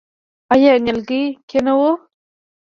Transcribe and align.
آیا 0.53 0.71
نیالګی 0.83 1.23
کینوو؟ 1.49 1.91